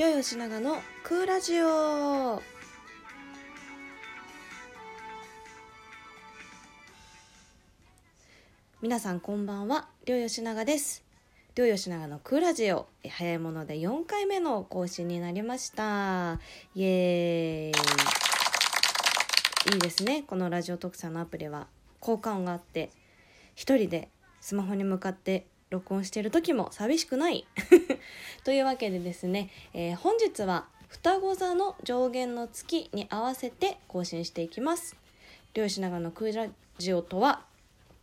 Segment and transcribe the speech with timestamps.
[0.00, 2.40] りょうよしながのクーラジオ。
[8.80, 9.90] 皆さんこんばんは。
[10.06, 11.04] りょうよしながです。
[11.54, 12.86] りょうよしながのクーラジオ。
[13.02, 16.40] え早いもので4回目の更新になりました。
[16.74, 17.78] イエー
[19.70, 19.74] イ。
[19.74, 20.24] いいですね。
[20.26, 21.66] このラジオ特産のアプリは。
[21.98, 22.88] 効果音があって
[23.54, 24.08] 一人で
[24.40, 27.46] スマホに向かって録音してる時も寂しくない。
[28.44, 34.96] というわけでですね、えー本日は双子座の上限の月に合わせて更新していきます。
[35.54, 36.48] 漁師長のクーラ
[36.78, 37.44] ジオとは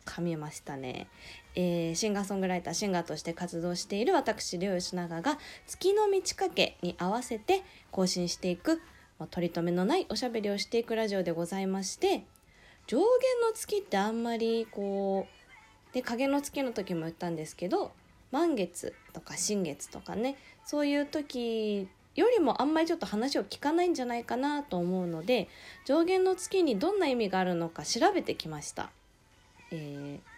[0.05, 1.07] 噛みましたね、
[1.55, 8.81] えーシンガーソングライターシンガーとして活動している私漁師長が月の満ち欠けに合わせて更新していく、
[9.31, 12.23] 取り留めのないおしゃべりをしていくラジオでございまして
[12.85, 13.05] 上限
[13.41, 15.36] の月ってあんまりこう
[15.93, 17.91] で影の月の時も言ったんですけど
[18.31, 25.47] 満月とか新月とかねそういう時よりもあんまりちょっと話を聞かないんじゃないかなと思うので
[25.85, 28.89] 上限の月にどんな意味があるのか調べてきました。
[29.71, 30.37] えー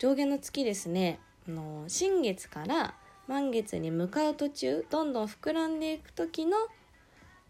[0.00, 1.18] 上限の月ですね。
[1.46, 2.94] あの新月から
[3.28, 6.56] 満月に向かう途中どんどん膨らんでいく時の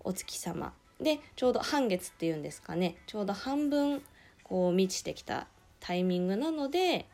[0.01, 0.73] お月様。
[1.01, 2.97] でちょうど半月っていうんですかね。
[3.07, 4.03] ちょうど半分
[4.43, 5.47] こう満ちてきた
[5.81, 7.07] タイミングなので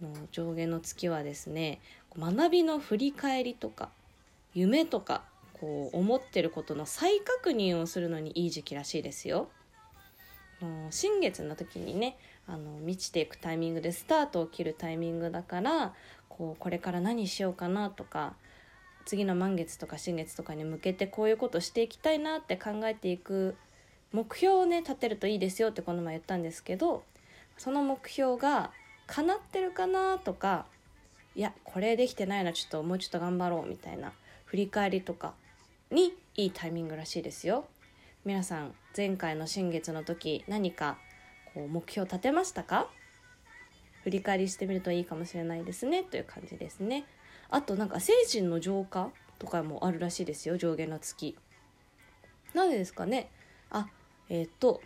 [0.00, 1.80] の上下の月はですね
[2.18, 3.88] 学びの振り返りとか
[4.54, 5.22] 夢とか
[5.54, 9.48] こう思ってることの再確認をするのにいい時期らしいですよ。
[10.60, 15.92] の新月の時にねあの満ちていくタイミングでスタートを切るタイミングだから
[16.28, 18.34] こうこれから何しようかなとか
[19.04, 23.56] 次の満月とか新月とかに向けてこういうことしていきたいなって考えていく
[24.12, 27.02] 目標をね立てるといいですよってこの前言ったんですけど
[27.62, 28.72] その目標が
[29.06, 30.66] 叶ってるかなとか
[31.36, 34.10] いやこれできてないなちょっともうちょっと頑張ろうみたいな
[34.46, 35.34] 振り返りとか
[35.88, 37.66] にいいタイミングらしいですよ。
[38.24, 40.98] 皆さん前回の新月の時何か
[41.54, 42.88] こう目標立てましたか？
[44.02, 47.04] 振り返りしてみるといいかもしれないですねという感じですね。
[47.48, 51.36] あとなんか精神の浄化とかもあるらしいですよ上下の月。
[52.54, 53.30] なんでですかね？
[53.70, 53.86] あ
[54.28, 54.82] えっ、と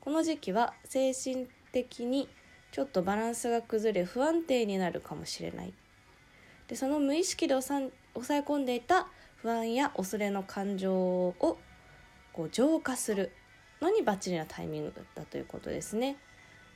[0.00, 2.28] この時期は精神的に
[2.72, 5.72] ちょっとバランスが崩れ不安定になるかもしれない。
[6.68, 7.92] でその無意識で抑え
[8.40, 11.34] 込んでいた不安や恐れの感情を
[12.32, 13.32] こう浄化する
[13.80, 16.16] のにバッチリなタイミングだということですね。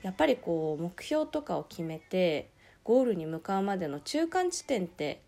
[0.02, 2.50] やっぱりこう目標とかを決めて
[2.82, 5.22] ゴールに向かうまでの中間地点って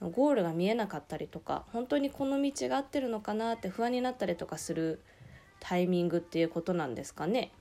[0.00, 5.00] ゴールが見えなかったりとか本当にこの道が合ってるのかなって不安になったりとかする
[5.60, 7.52] タイミングっていうことなんですかね。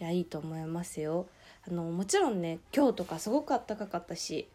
[0.00, 1.26] いやいいと思いますよ
[1.68, 4.48] あのもちろんね今日とかすごく暖かかったし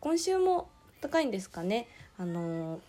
[0.00, 0.68] 今週も
[1.00, 2.80] 高いんですかねあの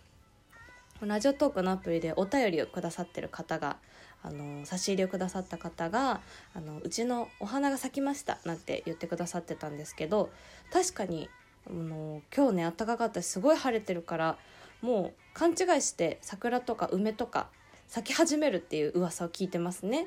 [1.00, 3.78] ラジオトークのアプリでお便りをくださってる方が
[4.22, 6.20] あの差し入れをくださった方が
[6.54, 10.30] あの「うちのお花が咲きました」なんて言ってくださってたんですけど
[10.70, 11.30] 確かに
[11.66, 14.38] あの今日ね暖かかったしすごい晴れてるから
[14.82, 17.48] もう勘違いして桜とか梅とか
[17.88, 20.06] 咲き始めるっていう噂を聞いてますね。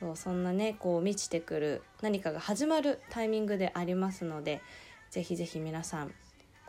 [0.00, 4.62] そうそんなねこう満ちてくる何かが始まるタイミングでありますので
[5.10, 6.12] ぜひぜひ皆さん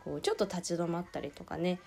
[0.04, 1.80] こうちょっと立ち止まったりとかね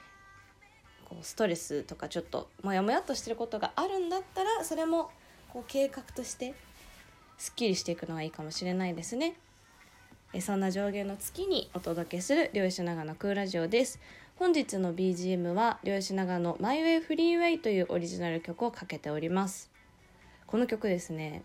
[1.05, 5.11] こうストレスとかちょっとモヤモヤっとしてることがあるんだったらそれも
[5.53, 6.55] こう計画として
[7.37, 9.35] すっきりしていくのがいいかもしれないですね。
[10.33, 13.99] えそんな上限の月にお届けする漁師長のクーラジオです。
[14.37, 19.74] 本日の BGM は漁師長のマイウェイフリーウェイというオリジナル曲をかけております。
[20.55, 21.43] この曲ですね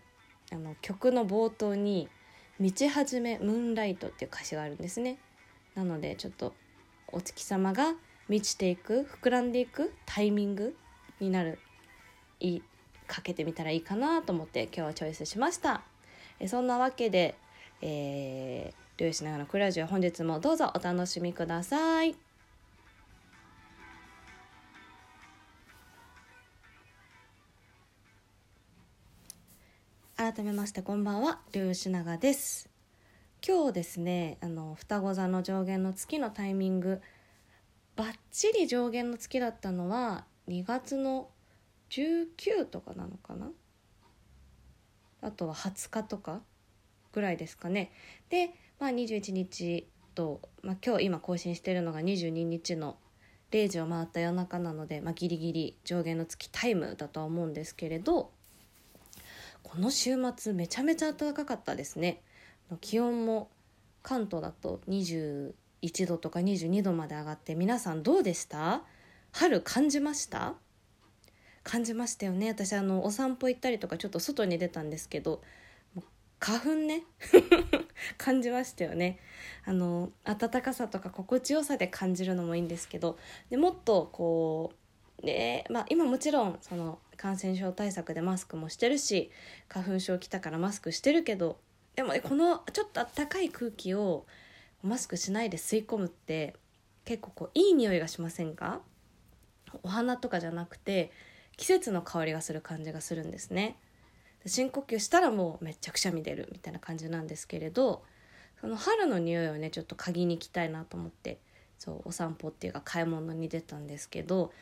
[0.52, 2.08] あの曲の冒頭に
[2.62, 5.18] 「道始めムーンライト」っていう歌詞があるんですね。
[5.74, 6.54] なのでちょっと
[7.08, 7.96] お月様が
[8.28, 10.76] 満ちていく膨らんでいくタイミング
[11.18, 11.58] になる
[12.38, 12.62] いい
[13.08, 15.82] かけてみたらいいかなと思って今日はチョイスしました。
[16.38, 17.34] えそんなわけで
[17.82, 22.29] えー、漁師ながらクラジオ本日もどうぞお楽しみください。
[30.20, 31.40] 改めましてこんばんは。
[31.50, 32.68] 漁師長です。
[33.42, 37.00] 今日ですねあの双子座の上限の月のタイミング
[37.96, 41.30] バッチリ上限の月だったのは2月の
[41.88, 43.50] 19とかなのかな？
[45.22, 46.42] あとは20日とか
[47.14, 47.90] ぐらいですかね。
[48.28, 52.98] で、まあ、21日と、まあ、今日今更新してるのが22日の
[53.52, 58.32] 0時を回った夜中なので、まあ、ギリギリ上限の月タイムだとは思うんですけれど
[59.62, 62.22] この週末めちゃめちゃ暖かかったですね。
[62.80, 63.50] 気温も
[64.02, 65.52] 関東だと21
[66.06, 68.82] 度とか22度まで上がって皆さんどうでした？
[69.32, 70.54] 春感じました？
[71.62, 72.48] 感じましたよね。
[72.48, 75.42] 私あのお散歩行ったりとかちょっと外に出たんですけど
[76.38, 77.04] 花粉ね。
[78.16, 79.18] 感じましたよね。
[79.64, 83.18] あの暖かさとか心地よさで感じるのもいいんですけど
[83.50, 84.76] でもっとこう
[85.22, 89.30] ねまあ今もちろんその感染症対策でマスクもしてるし
[89.68, 91.58] 花粉症来たからマスクしてるけど
[91.96, 94.24] でもこのちょっとあったかい空気を
[94.82, 96.54] マスクしないで吸い込むって
[97.04, 98.80] 結構こういい匂いがしませんか？
[99.82, 101.10] お花とかじゃなくて
[101.56, 103.76] 季節の香りがする感じがするんですね。
[104.46, 108.02] 深呼吸したらもうめっちゃくちゃ見出るみたいな感じなんですけれど
[108.62, 111.38] その春の匂いをねちょっと嗅ぎに行きたいなと思って
[111.78, 114.52] そうお散歩っていうか買い物に出たんですけど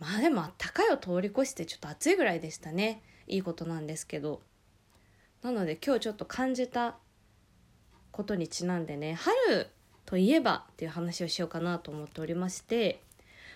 [0.00, 3.02] まあでもあったかいを通り越してちょっと暑いぐらいでしたね。
[3.26, 4.40] いいことなんですけど。
[5.42, 6.96] なので今日ちょっと感じた
[8.10, 9.68] ことにちなんでね春
[10.04, 13.02] といえばっていう話をしようかなと思っておりまして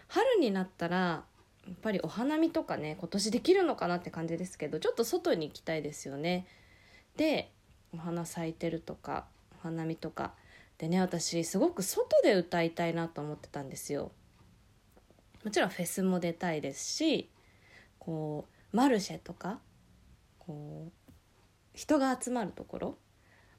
[0.09, 1.25] 春になったら
[1.67, 6.47] やっぱりお花見とかね今年できるのかなって感じですけどちょっと外に行きたいですよね。
[7.17, 7.51] で
[7.93, 9.27] お花咲いてるとか
[9.59, 10.33] お花見とか。
[10.79, 14.11] でね私すごく外で歌いたいなと思ってたんですよ。
[15.45, 17.29] もちろんフェスも出たいですし
[17.99, 19.61] こうマルシェとか
[20.39, 21.13] こう
[21.75, 22.99] 人が集まるところ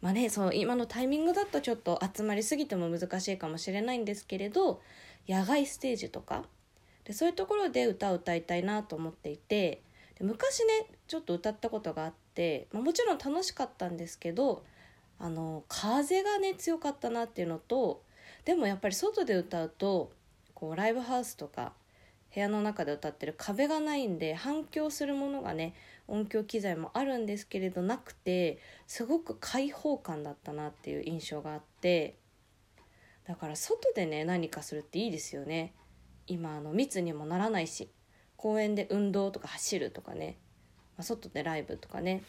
[0.02, 4.82] まあねその今のタイミングだとちょっと集まりすぎても難しいかもしれないんですけれど
[5.28, 6.44] 野外ステージとか
[7.04, 9.84] でそういうところで歌を歌いたいなと思っていて
[10.18, 14.64] で昔ねちょっと歌ったことがあって、まあ、もちろん楽しかったんですけど
[15.20, 18.02] あの風がね強かったなっていうのと
[18.44, 20.12] でもやっぱり外で歌うと
[20.66, 21.74] こうライブハウスとか
[22.34, 25.76] 部屋の中で歌ってる壁がないんで反響するものがね
[26.08, 28.58] 音響機材もあるんですけれどなくて
[28.88, 32.16] すごく開放感だったなっていう印象があって
[33.28, 35.74] だから外でね何かするっていいですよね。
[36.28, 37.92] 今あの密にもならないし
[38.36, 40.40] 公園で運動とか走るとかね、
[40.98, 42.24] まあ、外でライブとかね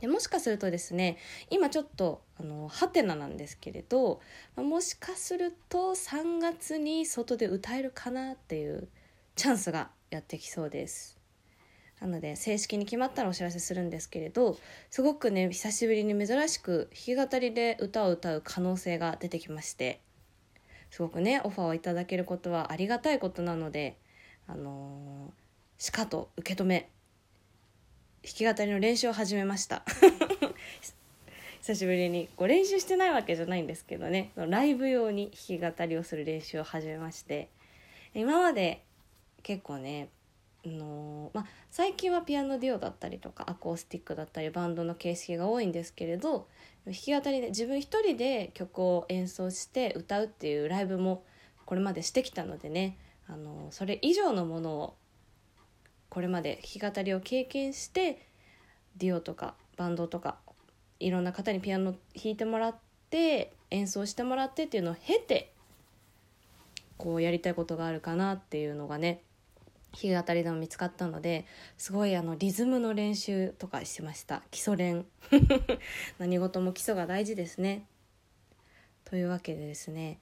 [0.00, 1.16] でもしかするとですね
[1.48, 4.20] 今ちょっとあのハテナなんですけれど、
[4.56, 8.88] もしかすると3月に外で歌えるかなっていう
[9.36, 11.16] チャンスがやってきそうです。
[12.00, 14.58] なので正式に決まったらお知らせするんですけれど
[14.90, 20.00] すごくね久しぶりに珍しく弾き語りで歌を歌う可能性が出てきまして
[20.90, 23.96] すごくねオファーをいただけることはありがたいことなので
[24.46, 26.90] あのー、しかと受け止め
[28.26, 29.84] 弾き語りの練習を始めました。
[31.62, 32.28] 久しぶりに。
[32.36, 34.32] こう練習してないわけじゃないんですけどね。
[34.34, 37.48] ライブ用に弾き語りをする練習を始めまして。
[38.14, 38.82] 今まで
[39.44, 40.08] 結構ね
[40.64, 46.48] のまあ、最近はピアノデュオだったりとかアコースティックだったりバンドの形式が多いんですけれど
[46.84, 51.22] 弾き語りで自分一人で曲を演奏して歌うっていうライブも
[51.64, 54.94] これまでしてきたのでねあのそれ以上のものを
[56.08, 58.26] これまで弾き語りを経験して
[58.96, 60.36] デュオとかバンドとか
[60.98, 62.74] いろんな方にピアノ弾いてもらっ
[63.10, 65.52] て演奏してもらってっていうのを経て
[66.96, 69.22] こうやりたいことがあるかなっていうのがね
[69.92, 71.46] 弾き語りでも見つかったので
[71.78, 74.42] すごいあのリズムの練習とかしてました。
[74.50, 75.06] 基礎練。
[76.18, 77.86] 何事も基礎が大事ですね。
[79.04, 80.18] というわけでですね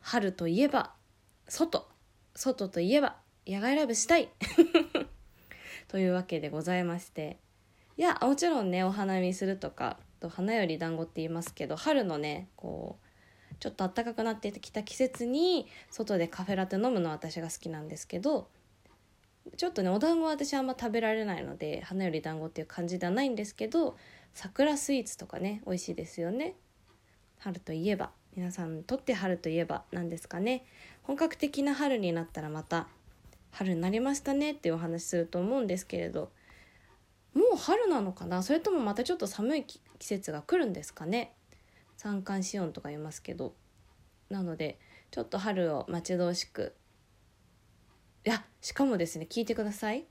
[0.00, 0.94] 春といえば
[1.48, 1.88] 外。
[2.34, 4.28] 外といえば野外ライブしたい。
[5.88, 7.38] というわけでございまして
[7.96, 18.48] いやもちろんねお花見するとかと花より団子って言いますけど春のねこうちょっと暖かくなってきた季節に外でカフェラテ飲むのは私が好きなんですけど
[19.56, 23.96] ちょっとねお団子は私あんま食べられないので花より団子っていう感じではないんですけど
[24.34, 26.54] 桜スイーツとかね美味しいですよね。
[27.38, 28.10] 春といえば。
[28.36, 30.66] 皆さんにとって春といえば何ですかね。
[31.02, 32.86] 本格的な春になったらまた
[33.56, 36.30] 春になりましたねっていうお話すると思うんですけれど
[37.34, 38.42] もう春なのかな？
[38.42, 41.32] それともまたちょっと寒い季節が来るんですかね？
[41.96, 43.54] 三寒四温とか言いますけど。
[44.28, 44.78] なので
[45.12, 46.74] ちょっと春を待ち遠しく。
[48.24, 50.04] いやしかもですね聞いてください。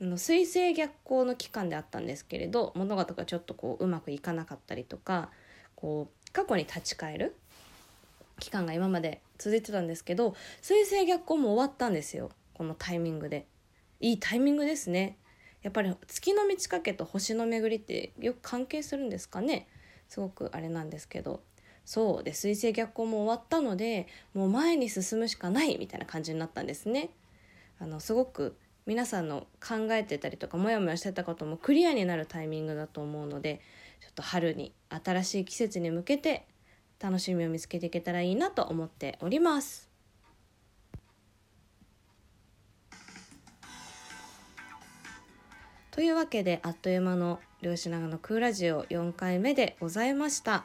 [0.00, 5.30] あの水星逆行の期間であったんですけれど物事がちょっとこううまくいかなかったりとか
[5.76, 7.36] こう過去に立ち返る
[8.40, 12.30] 期間が今まで続いてたんですけど水星逆行も終わったんですよ。
[12.54, 13.46] このタイミングで。
[14.00, 15.18] いいタイミングですね。
[15.62, 19.68] やっぱり月の満ち欠けと星の巡りってよく関係するんですかね。
[20.08, 21.42] すごくあれなんですけど。
[21.84, 27.10] そうで水星逆行も終わったのでもう前に進むしかないみたいな感じになったんですね。
[27.80, 28.56] あのすごく
[28.86, 33.60] 皆さんの考えてたりとかモヤモヤしてたこともクリアになるタイミングだと思うので
[34.00, 36.46] ちょっと春に新しい季節に向けて
[37.00, 39.91] 楽しみを見つけていけたらいいなと思っております。
[45.92, 50.64] というわけであっという間の漁師長のクーラジオ4回目でございました。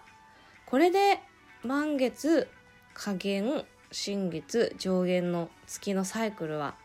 [0.66, 1.20] これで
[1.64, 2.48] 満月
[2.94, 6.76] 下限新月上限の月のサイクルは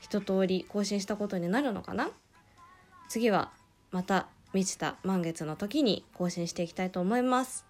[0.00, 2.10] 一通り更新したことになるのかな？
[3.08, 3.52] 次は
[3.92, 7.64] また満ちた満月の時に更新していきたいと思います。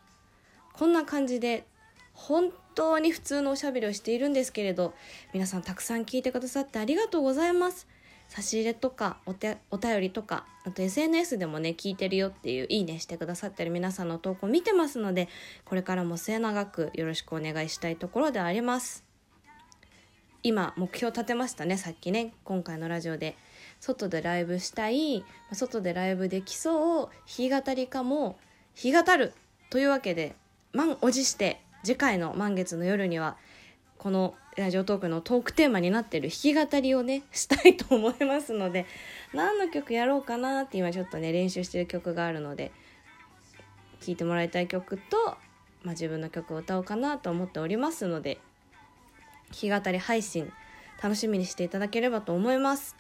[0.73, 1.67] こんな感じで
[2.15, 4.95] 本当に普通のおしゃべりをしているんですけれど
[5.35, 7.87] 皆さんたくさん聞いてくださってありがとうございます。
[8.29, 15.29] 差し入れとかお手お便りとかあと SNS でもね聞いてるよっていういいねしてくださってる皆さんの投稿見てますので
[15.65, 19.05] これからも末永くよろしくお願いしたいところであります。
[20.43, 22.33] 今目標立てましたねさっきね。
[22.45, 23.37] 今回のラジオで。
[23.81, 28.39] 外でライブしたい外でライブできそう弾き語りかも
[28.83, 29.33] 弾き語る
[29.71, 30.35] というわけで
[30.73, 33.37] 満を持して次回の満月の夜には
[33.99, 38.87] このラジオトークのトークテーマになってる弾き語りをね したいと思いますので
[39.35, 42.73] 何の曲やろうかなって今ちょっとね練習してる曲があるので
[44.01, 45.17] 聴いてもらいたい曲と、
[45.83, 48.39] まあ、自分の曲を歌おうかなと思っておりますので
[49.51, 50.51] 弾き語り配信
[51.03, 52.97] 楽しみにしていただければと思います。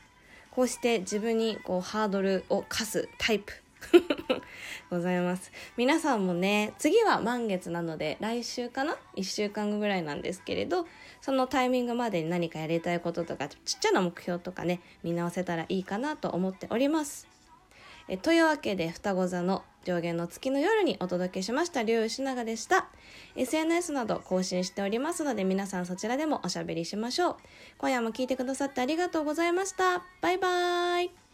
[0.50, 3.52] こうして自分にこうハードルを課すタイプ
[4.90, 5.52] ございます。
[5.76, 10.87] 皆さんもね次は満月なので来週かな？1週間後ぐらいなんですけれど
[11.21, 17.28] そのタイミングまでに何かやりたいこととかちっちゃな目標とかね見直せたらいいかなと思っております。
[18.09, 22.87] えというわけで双子座の上限の月の夜にお届けしました竜吉永でした。
[23.35, 27.37] SNS など更新しておりますので皆さんそちらでもおしゃべりしましょう。
[27.78, 30.04] 今夜も聞いてくださってありがとうございました。
[30.21, 31.25] バイバーイ。